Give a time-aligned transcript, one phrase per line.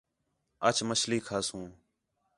[0.67, 1.67] اَڄ مچھلی کھاسوں